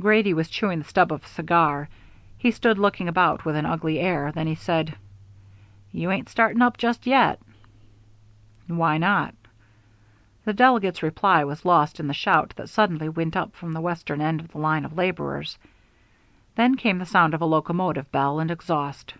Grady 0.00 0.32
was 0.32 0.48
chewing 0.48 0.78
the 0.78 0.84
stub 0.84 1.10
of 1.12 1.24
a 1.24 1.28
cigar. 1.28 1.88
He 2.38 2.52
stood 2.52 2.78
looking 2.78 3.08
about 3.08 3.44
with 3.44 3.56
an 3.56 3.66
ugly 3.66 3.98
air, 3.98 4.30
then 4.30 4.46
he 4.46 4.54
said: 4.54 4.94
"You 5.90 6.12
ain't 6.12 6.28
starting 6.28 6.62
up 6.62 6.76
just 6.76 7.04
yet." 7.04 7.40
"Why 8.68 8.96
not?" 8.98 9.34
The 10.44 10.52
delegate's 10.52 11.02
reply 11.02 11.42
was 11.42 11.64
lost 11.64 11.98
in 11.98 12.06
the 12.06 12.14
shout 12.14 12.52
that 12.54 12.68
suddenly 12.68 13.08
went 13.08 13.36
up 13.36 13.56
from 13.56 13.72
the 13.72 13.80
western 13.80 14.20
end 14.20 14.38
of 14.38 14.52
the 14.52 14.58
line 14.58 14.84
of 14.84 14.96
laborers. 14.96 15.58
Then 16.54 16.76
came 16.76 16.98
the 16.98 17.04
sound 17.04 17.34
of 17.34 17.40
a 17.40 17.44
locomotive 17.44 18.12
bell 18.12 18.38
and 18.38 18.52
exhaust. 18.52 19.14